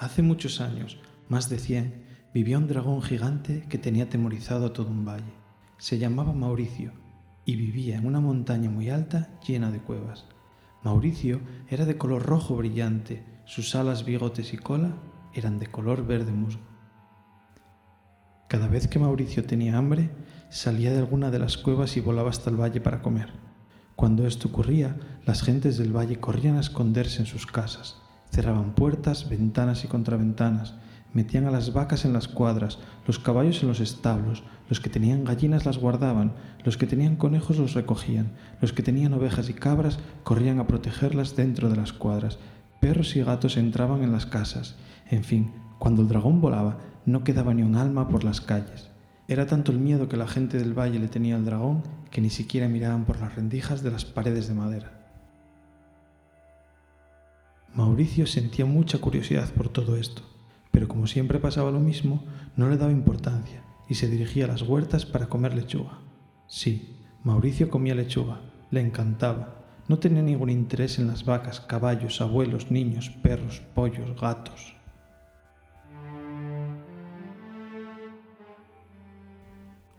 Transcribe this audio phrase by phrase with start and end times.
[0.00, 0.96] Hace muchos años,
[1.28, 5.34] más de cien, vivía un dragón gigante que tenía atemorizado todo un valle.
[5.76, 6.92] Se llamaba Mauricio
[7.44, 10.24] y vivía en una montaña muy alta llena de cuevas.
[10.82, 14.96] Mauricio era de color rojo brillante, sus alas, bigotes y cola
[15.34, 16.62] eran de color verde musgo.
[18.48, 20.12] Cada vez que Mauricio tenía hambre,
[20.48, 23.34] salía de alguna de las cuevas y volaba hasta el valle para comer.
[23.96, 29.28] Cuando esto ocurría, las gentes del valle corrían a esconderse en sus casas, cerraban puertas,
[29.28, 30.74] ventanas y contraventanas,
[31.12, 35.24] metían a las vacas en las cuadras, los caballos en los establos, los que tenían
[35.24, 36.32] gallinas las guardaban,
[36.64, 41.34] los que tenían conejos los recogían, los que tenían ovejas y cabras corrían a protegerlas
[41.34, 42.38] dentro de las cuadras,
[42.80, 44.76] perros y gatos entraban en las casas,
[45.10, 48.90] en fin, cuando el dragón volaba no quedaba ni un alma por las calles.
[49.26, 52.30] Era tanto el miedo que la gente del valle le tenía al dragón que ni
[52.30, 54.99] siquiera miraban por las rendijas de las paredes de madera.
[57.74, 60.22] Mauricio sentía mucha curiosidad por todo esto
[60.70, 62.24] pero como siempre pasaba lo mismo,
[62.56, 65.98] no le daba importancia y se dirigía a las huertas para comer lechuga.
[66.46, 68.40] Sí, Mauricio comía lechuga,
[68.70, 69.56] le encantaba.
[69.88, 74.76] No tenía ningún interés en las vacas, caballos, abuelos, niños, perros, pollos, gatos.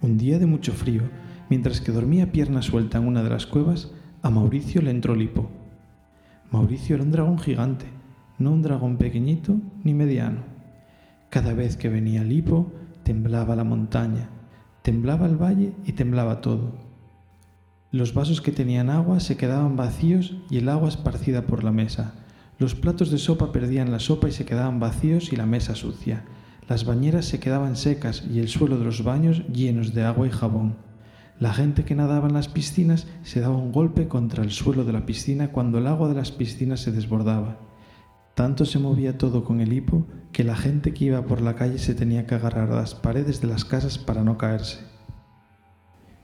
[0.01, 1.03] Un día de mucho frío,
[1.49, 3.91] mientras que dormía pierna suelta en una de las cuevas,
[4.21, 5.60] a Mauricio le entró lipo.
[6.51, 7.85] Mauricio era un dragón gigante,
[8.37, 10.43] no un dragón pequeñito ni mediano.
[11.29, 12.43] Cada vez que venía el
[13.03, 14.29] temblaba la montaña,
[14.81, 16.73] temblaba el valle y temblaba todo.
[17.89, 22.15] Los vasos que tenían agua se quedaban vacíos y el agua esparcida por la mesa.
[22.59, 26.25] Los platos de sopa perdían la sopa y se quedaban vacíos y la mesa sucia.
[26.67, 30.31] Las bañeras se quedaban secas y el suelo de los baños llenos de agua y
[30.31, 30.90] jabón.
[31.41, 34.93] La gente que nadaba en las piscinas se daba un golpe contra el suelo de
[34.93, 37.57] la piscina cuando el agua de las piscinas se desbordaba.
[38.35, 41.79] Tanto se movía todo con el hipo que la gente que iba por la calle
[41.79, 44.81] se tenía que agarrar a las paredes de las casas para no caerse.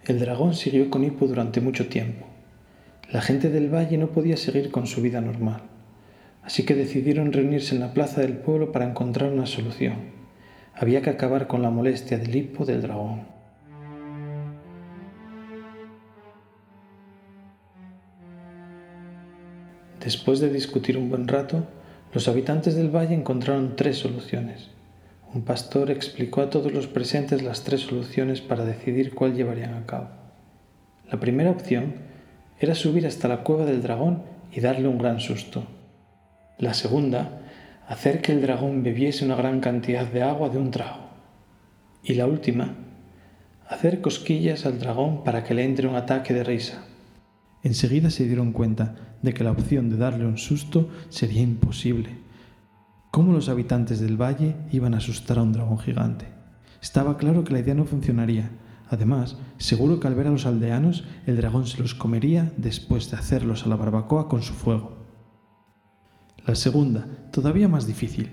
[0.05, 2.28] El dragón siguió con hipo durante mucho tiempo.
[3.11, 5.63] La gente del valle no podía seguir con su vida normal,
[6.44, 9.95] así que decidieron reunirse en la plaza del pueblo para encontrar una solución.
[10.75, 13.36] Había que acabar con la molestia del hipo del dragón.
[20.03, 21.66] Después de discutir un buen rato,
[22.13, 24.69] los habitantes del valle encontraron tres soluciones.
[25.34, 29.85] Un pastor explicó a todos los presentes las tres soluciones para decidir cuál llevarían a
[29.85, 30.09] cabo.
[31.12, 31.96] La primera opción
[32.59, 35.66] era subir hasta la cueva del dragón y darle un gran susto.
[36.58, 37.41] La segunda,
[37.88, 41.08] hacer que el dragón bebiese una gran cantidad de agua de un trago.
[42.03, 42.75] Y la última,
[43.68, 46.86] hacer cosquillas al dragón para que le entre un ataque de risa.
[47.67, 52.17] Enseguida se dieron cuenta de que la opción de darle un susto sería imposible.
[53.11, 56.28] ¿Cómo los habitantes del valle iban a asustar a un dragón gigante?
[56.81, 58.51] Estaba claro que la idea no funcionaría.
[58.89, 63.17] Además, seguro que al ver a los aldeanos, el dragón se los comería después de
[63.17, 65.05] hacerlos a la barbacoa con su fuego.
[66.45, 68.31] La segunda, todavía más difícil.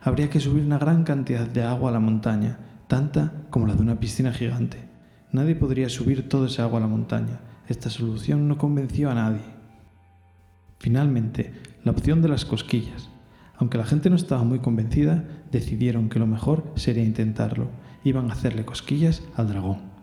[0.00, 3.82] Habría que subir una gran cantidad de agua a la montaña, tanta como la de
[3.82, 4.78] una piscina gigante.
[5.32, 9.44] Nadie podría subir toda esa agua a la montaña, esta solución no convenció a nadie.
[10.78, 11.52] Finalmente,
[11.84, 13.08] la opción de las cosquillas.
[13.56, 17.70] Aunque la gente no estaba muy convencida, decidieron que lo mejor sería intentarlo.
[18.04, 19.95] Iban a hacerle cosquillas al dragón.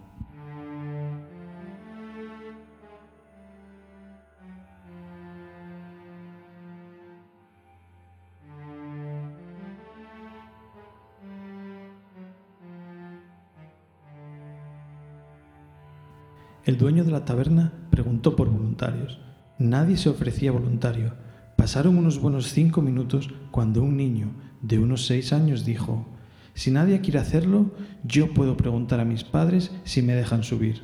[16.66, 19.20] El dueño de la taberna preguntó por voluntarios.
[19.60, 21.14] Nadie se ofrecía voluntario.
[21.58, 24.32] Pasaron unos buenos cinco minutos cuando un niño
[24.62, 26.08] de unos seis años dijo,
[26.54, 27.72] Si nadie quiere hacerlo,
[28.06, 30.84] yo puedo preguntar a mis padres si me dejan subir.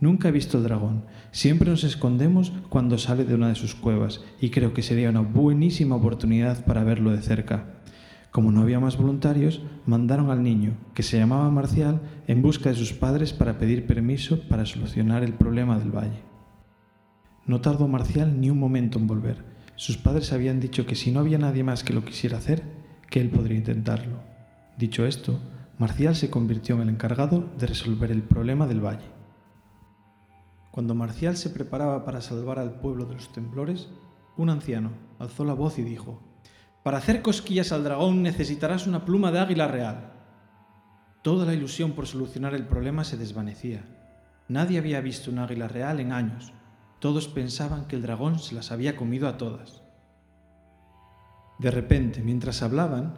[0.00, 1.04] Nunca he visto el dragón.
[1.30, 5.20] Siempre nos escondemos cuando sale de una de sus cuevas y creo que sería una
[5.20, 7.77] buenísima oportunidad para verlo de cerca.
[8.38, 12.76] Como no había más voluntarios, mandaron al niño, que se llamaba Marcial, en busca de
[12.76, 16.22] sus padres para pedir permiso para solucionar el problema del valle.
[17.46, 19.44] No tardó Marcial ni un momento en volver.
[19.74, 22.62] Sus padres habían dicho que si no había nadie más que lo quisiera hacer,
[23.10, 24.20] que él podría intentarlo.
[24.78, 25.40] Dicho esto,
[25.76, 29.10] Marcial se convirtió en el encargado de resolver el problema del valle.
[30.70, 33.88] Cuando Marcial se preparaba para salvar al pueblo de los temblores,
[34.36, 36.22] un anciano alzó la voz y dijo,
[36.88, 40.10] para hacer cosquillas al dragón necesitarás una pluma de águila real.
[41.20, 43.84] Toda la ilusión por solucionar el problema se desvanecía.
[44.48, 46.50] Nadie había visto un águila real en años.
[46.98, 49.82] Todos pensaban que el dragón se las había comido a todas.
[51.58, 53.12] De repente, mientras hablaban,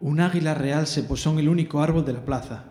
[0.00, 2.64] Un águila real se posó en el único árbol de la plaza.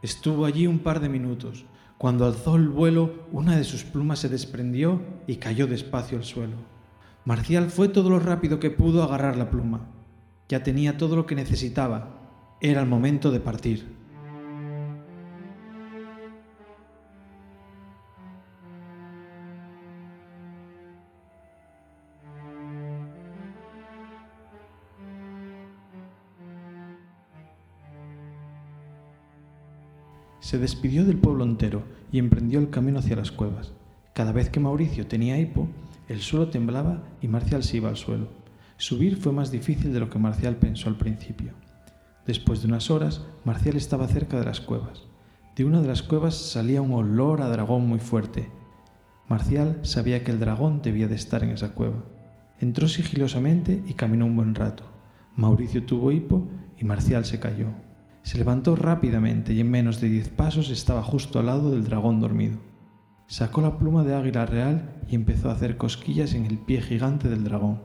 [0.00, 1.66] Estuvo allí un par de minutos.
[1.98, 6.79] Cuando alzó el vuelo, una de sus plumas se desprendió y cayó despacio al suelo.
[7.24, 9.86] Marcial fue todo lo rápido que pudo agarrar la pluma.
[10.48, 12.56] Ya tenía todo lo que necesitaba.
[12.60, 14.00] Era el momento de partir.
[30.40, 33.72] Se despidió del pueblo entero y emprendió el camino hacia las cuevas.
[34.14, 35.68] Cada vez que Mauricio tenía hipo,
[36.10, 38.26] el suelo temblaba y Marcial se iba al suelo.
[38.78, 41.52] Subir fue más difícil de lo que Marcial pensó al principio.
[42.26, 45.04] Después de unas horas, Marcial estaba cerca de las cuevas.
[45.54, 48.50] De una de las cuevas salía un olor a dragón muy fuerte.
[49.28, 52.02] Marcial sabía que el dragón debía de estar en esa cueva.
[52.58, 54.82] Entró sigilosamente y caminó un buen rato.
[55.36, 57.68] Mauricio tuvo hipo y Marcial se cayó.
[58.24, 62.18] Se levantó rápidamente y en menos de diez pasos estaba justo al lado del dragón
[62.18, 62.69] dormido.
[63.30, 67.28] Sacó la pluma de águila real y empezó a hacer cosquillas en el pie gigante
[67.28, 67.80] del dragón.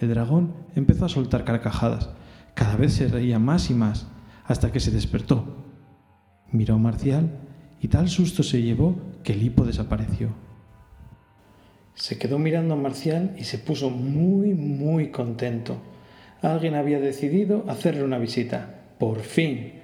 [0.00, 2.10] El dragón empezó a soltar carcajadas.
[2.54, 4.08] Cada vez se reía más y más,
[4.44, 5.44] hasta que se despertó.
[6.50, 7.30] Miró a Marcial
[7.80, 10.30] y tal susto se llevó que el hipo desapareció.
[11.94, 15.76] Se quedó mirando a Marcial y se puso muy, muy contento.
[16.40, 18.80] Alguien había decidido hacerle una visita.
[18.98, 19.74] Por fin.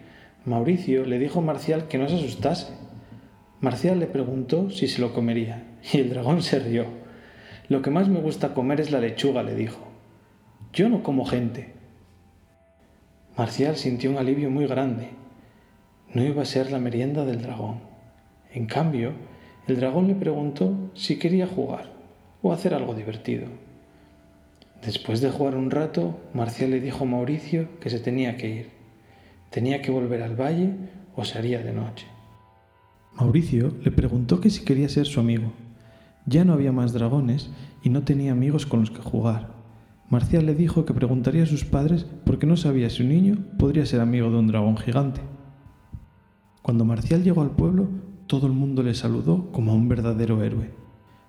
[0.44, 2.87] Mauricio le dijo a Marcial que no se asustase.
[3.60, 6.86] Marcial le preguntó si se lo comería, y el dragón se rió.
[7.68, 9.88] Lo que más me gusta comer es la lechuga, le dijo.
[10.72, 11.74] Yo no como gente.
[13.36, 15.08] Marcial sintió un alivio muy grande.
[16.14, 17.80] No iba a ser la merienda del dragón.
[18.52, 19.12] En cambio,
[19.66, 21.92] el dragón le preguntó si quería jugar
[22.42, 23.48] o hacer algo divertido.
[24.84, 28.70] Después de jugar un rato, Marcial le dijo a Mauricio que se tenía que ir.
[29.50, 30.70] Tenía que volver al valle
[31.16, 32.06] o se haría de noche.
[33.18, 35.52] Mauricio le preguntó que si quería ser su amigo.
[36.24, 37.50] Ya no había más dragones
[37.82, 39.50] y no tenía amigos con los que jugar.
[40.08, 43.86] Marcial le dijo que preguntaría a sus padres porque no sabía si un niño podría
[43.86, 45.20] ser amigo de un dragón gigante.
[46.62, 47.88] Cuando Marcial llegó al pueblo,
[48.28, 50.70] todo el mundo le saludó como a un verdadero héroe.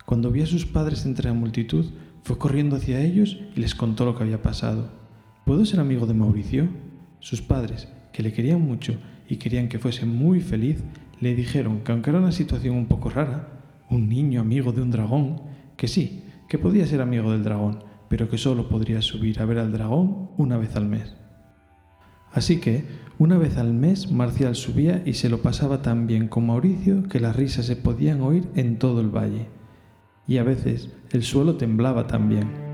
[0.06, 1.86] Cuando vio a sus padres entre la multitud,
[2.24, 4.92] fue corriendo hacia ellos y les contó lo que había pasado.
[5.44, 6.70] ¿Puedo ser amigo de Mauricio?
[7.20, 8.94] Sus padres, que le querían mucho
[9.28, 10.84] y querían que fuese muy feliz,
[11.20, 13.50] le dijeron que aunque era una situación un poco rara,
[13.90, 15.42] un niño amigo de un dragón,
[15.76, 19.60] que sí, que podía ser amigo del dragón, pero que solo podría subir a ver
[19.60, 21.16] al dragón una vez al mes.
[22.32, 22.86] Así que,
[23.18, 27.20] una vez al mes, Marcial subía y se lo pasaba tan bien con Mauricio que
[27.20, 29.48] las risas se podían oír en todo el valle.
[30.28, 32.69] Y a veces el suelo temblaba también.